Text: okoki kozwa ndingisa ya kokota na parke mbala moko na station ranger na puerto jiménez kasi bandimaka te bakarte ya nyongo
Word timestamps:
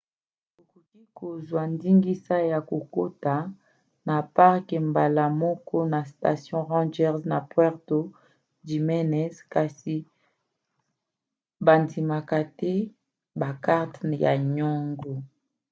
okoki 0.61 1.01
kozwa 1.17 1.61
ndingisa 1.73 2.37
ya 2.51 2.59
kokota 2.69 3.35
na 4.07 4.15
parke 4.35 4.75
mbala 4.89 5.23
moko 5.41 5.75
na 5.91 5.99
station 6.11 6.61
ranger 6.71 7.15
na 7.31 7.37
puerto 7.51 7.97
jiménez 8.67 9.35
kasi 9.53 9.95
bandimaka 11.65 12.37
te 12.59 12.73
bakarte 13.39 14.11
ya 14.23 14.33
nyongo 14.55 15.13